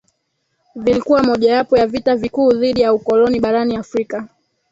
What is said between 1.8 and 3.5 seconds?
vita vikuu dhidi ya ukoloni